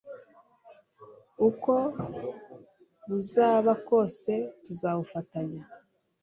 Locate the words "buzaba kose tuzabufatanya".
3.09-5.61